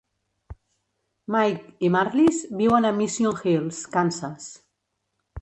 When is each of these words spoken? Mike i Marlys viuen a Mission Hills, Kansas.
Mike 1.35 1.85
i 1.89 1.91
Marlys 1.97 2.41
viuen 2.63 2.89
a 2.89 2.93
Mission 3.03 3.39
Hills, 3.45 3.83
Kansas. 3.99 4.51